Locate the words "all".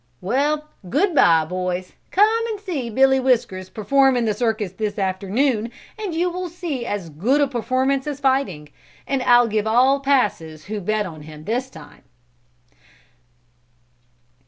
9.67-9.99